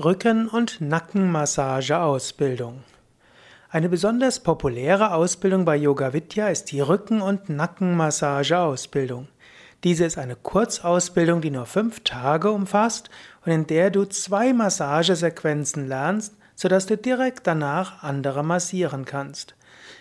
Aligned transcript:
Rücken- 0.00 0.46
und 0.46 0.80
Nackenmassageausbildung. 0.80 2.84
Eine 3.68 3.88
besonders 3.88 4.38
populäre 4.38 5.12
Ausbildung 5.12 5.64
bei 5.64 5.74
Yoga 5.74 6.12
Vidya 6.12 6.50
ist 6.50 6.70
die 6.70 6.80
Rücken- 6.80 7.20
und 7.20 7.48
Nackenmassageausbildung. 7.48 9.26
Diese 9.82 10.04
ist 10.04 10.16
eine 10.16 10.36
Kurzausbildung, 10.36 11.40
die 11.40 11.50
nur 11.50 11.66
fünf 11.66 12.04
Tage 12.04 12.52
umfasst 12.52 13.10
und 13.44 13.50
in 13.50 13.66
der 13.66 13.90
du 13.90 14.04
zwei 14.04 14.52
Massagesequenzen 14.52 15.88
lernst, 15.88 16.34
sodass 16.54 16.86
du 16.86 16.96
direkt 16.96 17.48
danach 17.48 18.04
andere 18.04 18.44
massieren 18.44 19.04
kannst. 19.04 19.56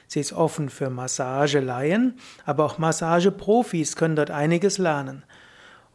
Sie 0.05 0.19
ist 0.19 0.31
offen 0.31 0.69
für 0.69 0.91
Massagelaien, 0.91 2.19
aber 2.45 2.65
auch 2.65 2.77
Massageprofis 2.77 3.95
können 3.95 4.15
dort 4.15 4.29
einiges 4.29 4.77
lernen. 4.77 5.23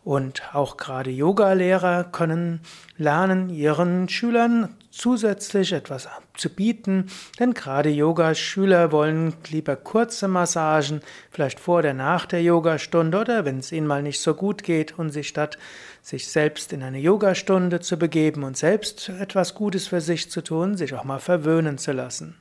Und 0.04 0.42
auch 0.52 0.76
gerade 0.78 1.10
Yogalehrer 1.10 2.04
können 2.04 2.60
lernen, 2.96 3.50
ihren 3.50 4.08
Schülern 4.08 4.74
zusätzlich 4.90 5.72
etwas 5.72 6.08
zu 6.34 6.50
bieten, 6.50 7.06
denn 7.38 7.54
gerade 7.54 7.88
Yogaschüler 7.88 8.90
wollen 8.90 9.34
lieber 9.48 9.76
kurze 9.76 10.26
Massagen, 10.26 11.02
vielleicht 11.30 11.60
vor 11.60 11.78
oder 11.78 11.94
nach 11.94 12.26
der 12.26 12.42
Yogastunde 12.42 13.20
oder 13.20 13.44
wenn 13.44 13.58
es 13.58 13.70
ihnen 13.70 13.86
mal 13.86 14.02
nicht 14.02 14.20
so 14.20 14.34
gut 14.34 14.64
geht 14.64 14.98
und 14.98 15.10
sich 15.10 15.28
statt 15.28 15.56
sich 16.02 16.26
selbst 16.26 16.72
in 16.72 16.82
eine 16.82 16.98
Yogastunde 16.98 17.78
zu 17.78 17.96
begeben 17.96 18.42
und 18.42 18.56
selbst 18.56 19.08
etwas 19.08 19.54
Gutes 19.54 19.86
für 19.86 20.00
sich 20.00 20.30
zu 20.30 20.42
tun, 20.42 20.76
sich 20.76 20.94
auch 20.94 21.04
mal 21.04 21.20
verwöhnen 21.20 21.78
zu 21.78 21.92
lassen. 21.92 22.36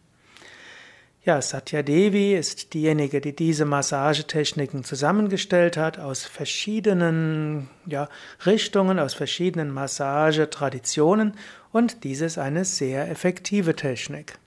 Ja, 1.24 1.40
Satya 1.40 1.84
Devi 1.84 2.34
ist 2.34 2.74
diejenige, 2.74 3.22
die 3.22 3.36
diese 3.36 3.64
Massagetechniken 3.64 4.84
zusammengestellt 4.84 5.78
hat 5.78 6.00
aus 6.00 6.24
verschiedenen 6.24 7.70
ja, 7.86 8.10
Richtungen, 8.44 8.98
aus 8.98 9.14
verschiedenen 9.14 9.70
Massagetraditionen 9.70 11.34
und 11.72 12.04
dies 12.06 12.22
ist 12.22 12.40
eine 12.40 12.66
sehr 12.66 13.08
effektive 13.12 13.76
Technik. 13.76 14.40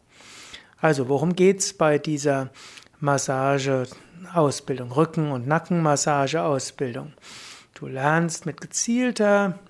Also, 0.80 1.08
worum 1.08 1.36
geht's 1.36 1.74
bei 1.74 1.98
dieser 1.98 2.50
Massageausbildung, 2.98 4.90
Rücken- 4.90 5.30
und 5.30 5.46
Nackenmassageausbildung? 5.46 7.12
Du 7.74 7.86
lernst 7.86 8.46
mit 8.46 8.60
gezielter 8.60 9.60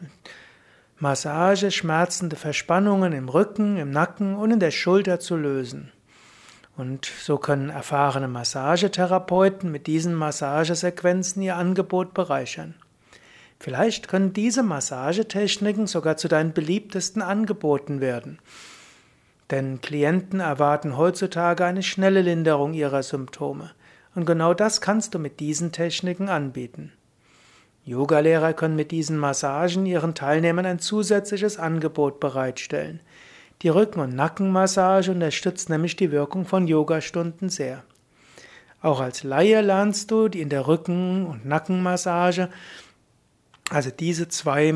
Massage 0.98 1.70
schmerzende 1.70 2.36
Verspannungen 2.36 3.12
im 3.12 3.28
Rücken, 3.28 3.76
im 3.76 3.90
Nacken 3.90 4.36
und 4.36 4.52
in 4.52 4.58
der 4.58 4.70
Schulter 4.70 5.20
zu 5.20 5.36
lösen. 5.36 5.92
Und 6.76 7.06
so 7.06 7.38
können 7.38 7.70
erfahrene 7.70 8.26
Massagetherapeuten 8.26 9.70
mit 9.70 9.86
diesen 9.86 10.14
Massagesequenzen 10.14 11.42
ihr 11.42 11.56
Angebot 11.56 12.14
bereichern. 12.14 12.74
Vielleicht 13.60 14.08
können 14.08 14.32
diese 14.32 14.62
Massagetechniken 14.62 15.86
sogar 15.86 16.16
zu 16.16 16.28
deinen 16.28 16.52
beliebtesten 16.52 17.22
Angeboten 17.22 18.00
werden. 18.00 18.38
Denn 19.50 19.80
Klienten 19.80 20.40
erwarten 20.40 20.96
heutzutage 20.96 21.64
eine 21.64 21.82
schnelle 21.82 22.22
Linderung 22.22 22.74
ihrer 22.74 23.02
Symptome. 23.02 23.70
Und 24.14 24.26
genau 24.26 24.54
das 24.54 24.80
kannst 24.80 25.14
du 25.14 25.18
mit 25.18 25.40
diesen 25.40 25.70
Techniken 25.70 26.28
anbieten. 26.28 26.92
Yogalehrer 27.84 28.54
können 28.54 28.76
mit 28.76 28.90
diesen 28.90 29.18
Massagen 29.18 29.84
ihren 29.86 30.14
Teilnehmern 30.14 30.66
ein 30.66 30.78
zusätzliches 30.78 31.58
Angebot 31.58 32.18
bereitstellen. 32.18 33.00
Die 33.62 33.68
Rücken- 33.68 34.00
und 34.00 34.14
Nackenmassage 34.14 35.10
unterstützt 35.10 35.70
nämlich 35.70 35.96
die 35.96 36.10
Wirkung 36.10 36.44
von 36.44 36.66
Yogastunden 36.66 37.48
sehr. 37.48 37.82
Auch 38.82 39.00
als 39.00 39.22
Laie 39.22 39.62
lernst 39.62 40.10
du 40.10 40.26
in 40.26 40.50
der 40.50 40.66
Rücken- 40.66 41.24
und 41.26 41.46
Nackenmassage, 41.46 42.50
also 43.70 43.90
diese 43.90 44.28
zwei 44.28 44.74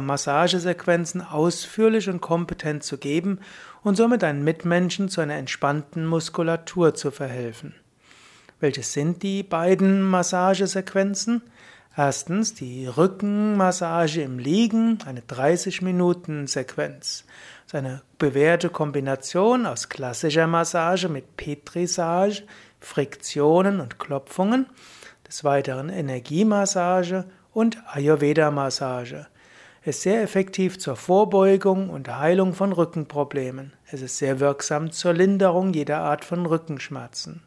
Massagesequenzen 0.00 1.22
ausführlich 1.22 2.10
und 2.10 2.20
kompetent 2.20 2.82
zu 2.82 2.98
geben 2.98 3.38
und 3.82 3.96
somit 3.96 4.22
deinen 4.22 4.44
Mitmenschen 4.44 5.08
zu 5.08 5.22
einer 5.22 5.36
entspannten 5.36 6.04
Muskulatur 6.04 6.94
zu 6.94 7.10
verhelfen. 7.10 7.74
Welches 8.58 8.92
sind 8.92 9.22
die 9.22 9.42
beiden 9.42 10.02
Massagesequenzen? 10.02 11.40
Erstens 11.96 12.54
die 12.54 12.86
Rückenmassage 12.86 14.22
im 14.22 14.38
Liegen, 14.38 14.98
eine 15.06 15.22
30-Minuten-Sequenz. 15.22 17.24
Das 17.24 17.66
ist 17.66 17.74
eine 17.74 18.02
bewährte 18.16 18.70
Kombination 18.70 19.66
aus 19.66 19.88
klassischer 19.88 20.46
Massage 20.46 21.08
mit 21.08 21.36
Petrisage, 21.36 22.44
Friktionen 22.78 23.80
und 23.80 23.98
Klopfungen, 23.98 24.66
des 25.26 25.42
Weiteren 25.42 25.88
Energiemassage 25.88 27.24
und 27.52 27.82
Ayurveda-Massage. 27.88 29.26
Ist 29.82 30.02
sehr 30.02 30.22
effektiv 30.22 30.78
zur 30.78 30.94
Vorbeugung 30.94 31.90
und 31.90 32.08
Heilung 32.08 32.54
von 32.54 32.72
Rückenproblemen. 32.72 33.72
Es 33.90 34.02
ist 34.02 34.18
sehr 34.18 34.38
wirksam 34.38 34.92
zur 34.92 35.12
Linderung 35.12 35.72
jeder 35.72 36.00
Art 36.00 36.24
von 36.24 36.46
Rückenschmerzen. 36.46 37.42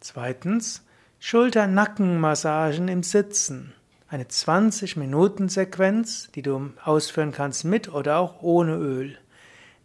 Zweitens 0.00 0.84
Schulter-Nackenmassagen 1.26 2.88
im 2.88 3.02
Sitzen. 3.02 3.72
Eine 4.08 4.24
20-Minuten-Sequenz, 4.24 6.28
die 6.34 6.42
du 6.42 6.72
ausführen 6.84 7.32
kannst 7.32 7.64
mit 7.64 7.90
oder 7.90 8.18
auch 8.18 8.42
ohne 8.42 8.76
Öl. 8.76 9.16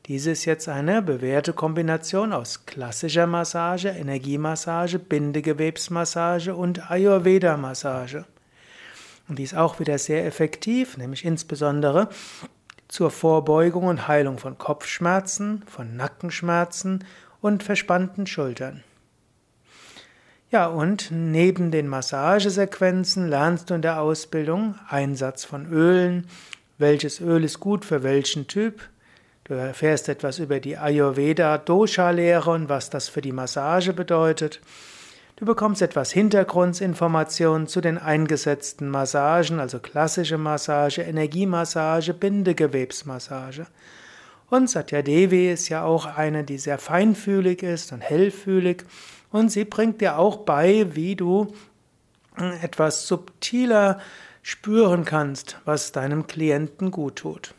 Diese 0.08 0.32
ist 0.32 0.44
jetzt 0.44 0.68
eine 0.68 1.02
bewährte 1.02 1.54
Kombination 1.54 2.34
aus 2.34 2.66
klassischer 2.66 3.26
Massage, 3.26 3.88
Energiemassage, 3.88 5.00
Bindegewebsmassage 5.00 6.54
und 6.54 6.92
Ayurveda-Massage. 6.92 8.26
Und 9.30 9.40
die 9.40 9.44
ist 9.44 9.56
auch 9.56 9.80
wieder 9.80 9.98
sehr 9.98 10.26
effektiv, 10.26 10.98
nämlich 10.98 11.24
insbesondere 11.24 12.10
zur 12.90 13.12
Vorbeugung 13.12 13.86
und 13.86 14.10
Heilung 14.10 14.40
von 14.40 14.58
Kopfschmerzen, 14.58 15.64
von 15.68 15.96
Nackenschmerzen 15.96 17.06
und 17.40 17.64
verspannten 17.64 18.28
Schultern. 18.28 18.84
Ja, 20.52 20.66
und 20.66 21.12
neben 21.12 21.70
den 21.70 21.88
Massagesequenzen 21.88 23.28
lernst 23.28 23.70
du 23.70 23.76
in 23.76 23.84
der 23.84 24.02
Ausbildung 24.02 24.74
Einsatz 24.90 25.46
von 25.46 25.72
Ölen, 25.72 26.26
welches 26.80 27.22
Öl 27.22 27.44
ist 27.44 27.60
gut 27.60 27.86
für 27.86 28.02
welchen 28.02 28.48
Typ. 28.48 28.82
Du 29.44 29.54
erfährst 29.54 30.10
etwas 30.10 30.40
über 30.40 30.60
die 30.60 30.76
Ayurveda-Dosha-Lehre 30.76 32.50
und 32.50 32.68
was 32.68 32.90
das 32.90 33.10
für 33.10 33.22
die 33.22 33.32
Massage 33.32 33.94
bedeutet. 33.94 34.60
Du 35.36 35.46
bekommst 35.46 35.84
etwas 35.84 36.12
Hintergrundinformationen 36.12 37.68
zu 37.68 37.80
den 37.80 38.00
eingesetzten 38.00 38.90
Massagen, 38.90 39.60
also 39.60 39.78
klassische 39.78 40.40
Massage, 40.40 41.04
Energiemassage, 41.04 42.16
Bindegewebsmassage. 42.16 43.68
Und 44.50 44.68
Satya 44.68 45.04
Devi 45.04 45.52
ist 45.52 45.70
ja 45.70 45.84
auch 45.84 46.08
eine, 46.08 46.44
die 46.44 46.58
sehr 46.58 46.80
feinfühlig 46.80 47.62
ist 47.62 47.92
und 47.92 48.02
hellfühlig 48.02 48.86
und 49.32 49.50
sie 49.50 49.66
bringt 49.66 50.02
dir 50.02 50.18
auch 50.18 50.38
bei, 50.38 50.96
wie 50.96 51.16
du 51.16 51.54
etwas 52.62 53.08
subtiler 53.08 54.00
spüren 54.42 55.06
kannst, 55.06 55.58
was 55.66 55.92
deinem 55.92 56.28
Klienten 56.28 56.92
gut 56.92 57.18
tut. 57.18 57.54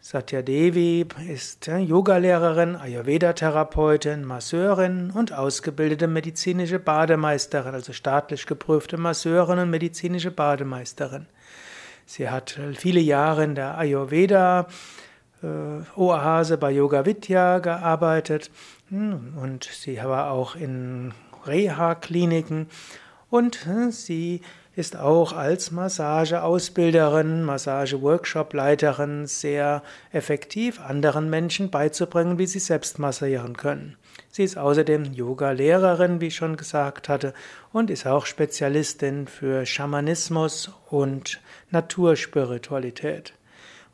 Satya 0.00 0.42
Devi 0.42 1.06
ist 1.28 1.68
Yogalehrerin, 1.68 2.74
Ayurveda-Therapeutin, 2.74 4.24
Masseurin 4.24 5.12
und 5.12 5.32
ausgebildete 5.32 6.08
medizinische 6.08 6.80
Bademeisterin, 6.80 7.72
also 7.72 7.92
staatlich 7.92 8.46
geprüfte 8.46 8.96
Masseurin 8.96 9.60
und 9.60 9.70
medizinische 9.70 10.32
Bademeisterin. 10.32 11.26
Sie 12.04 12.28
hat 12.28 12.58
viele 12.74 12.98
Jahre 12.98 13.44
in 13.44 13.54
der 13.54 13.78
Ayurveda 13.78 14.66
äh, 15.42 16.56
bei 16.56 16.70
Yoga 16.72 17.06
Vidya 17.06 17.60
gearbeitet 17.60 18.50
hm, 18.81 18.81
und 18.92 19.64
sie 19.64 19.96
war 19.96 20.30
auch 20.30 20.54
in 20.54 21.14
Reha-Kliniken 21.46 22.66
und 23.30 23.64
hm, 23.64 23.90
sie 23.90 24.42
ist 24.76 24.96
auch 24.96 25.32
als 25.32 25.70
Massageausbilderin, 25.70 27.42
Massage-Workshop-Leiterin 27.42 29.26
sehr 29.26 29.82
effektiv, 30.12 30.80
anderen 30.80 31.30
Menschen 31.30 31.70
beizubringen, 31.70 32.38
wie 32.38 32.46
sie 32.46 32.58
selbst 32.58 32.98
massieren 32.98 33.56
können. 33.56 33.96
Sie 34.30 34.44
ist 34.44 34.58
außerdem 34.58 35.12
Yoga-Lehrerin, 35.14 36.20
wie 36.20 36.26
ich 36.26 36.36
schon 36.36 36.56
gesagt 36.56 37.08
hatte, 37.08 37.32
und 37.72 37.88
ist 37.88 38.06
auch 38.06 38.26
Spezialistin 38.26 39.26
für 39.26 39.64
Schamanismus 39.64 40.70
und 40.90 41.40
Naturspiritualität. 41.70 43.32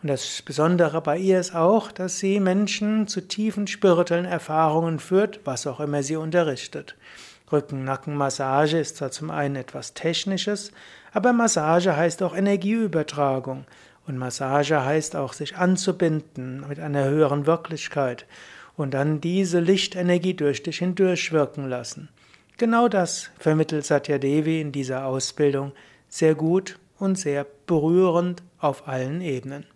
Und 0.03 0.11
das 0.11 0.43
Besondere 0.43 1.01
bei 1.01 1.19
ihr 1.19 1.41
ist 1.41 1.55
auch, 1.55 1.91
dass 1.91 2.19
sie 2.19 2.39
Menschen 2.39 3.09
zu 3.09 3.21
tiefen 3.21 3.67
spirituellen 3.67 4.27
Erfahrungen 4.27 5.01
führt, 5.01 5.41
was 5.45 5.67
auch 5.67 5.81
immer 5.81 6.05
sie 6.05 6.17
unterrichtet. 6.17 6.95
Rücken-Nacken-Massage 7.51 8.79
ist 8.79 8.97
zwar 8.99 9.11
zum 9.11 9.31
einen 9.31 9.57
etwas 9.57 9.95
Technisches, 9.95 10.71
aber 11.13 11.33
Massage 11.33 11.97
heißt 11.97 12.23
auch 12.23 12.37
Energieübertragung. 12.37 13.65
Und 14.07 14.19
Massage 14.19 14.85
heißt 14.85 15.17
auch, 15.17 15.33
sich 15.33 15.57
anzubinden 15.57 16.65
mit 16.69 16.79
einer 16.79 17.05
höheren 17.05 17.47
Wirklichkeit 17.47 18.27
und 18.77 18.95
dann 18.95 19.21
diese 19.21 19.61
Lichtenergie 19.61 20.35
durch 20.35 20.63
dich 20.63 20.79
hindurch 20.79 21.33
wirken 21.33 21.69
lassen. 21.69 22.09
Genau 22.57 22.89
das 22.89 23.31
vermittelt 23.39 23.85
Satya 23.85 24.19
Devi 24.19 24.61
in 24.61 24.73
dieser 24.73 25.07
Ausbildung 25.07 25.73
sehr 26.09 26.35
gut 26.35 26.79
und 26.99 27.19
sehr 27.19 27.47
berührend 27.67 28.43
auf 28.59 28.89
allen 28.89 29.21
Ebenen. 29.21 29.67